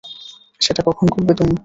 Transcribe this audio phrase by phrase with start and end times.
[0.61, 1.55] সেটা কখন করবে তুমি?